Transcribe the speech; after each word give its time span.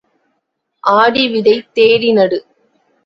ஆடி 0.83 1.27
விதை 1.27 1.55
தேடி 1.73 2.11
நடு. 2.11 2.39